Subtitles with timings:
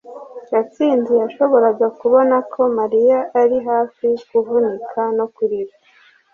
[0.51, 5.73] gatsinzi yashoboraga kubona ko mariya ari hafi kuvunika no kurira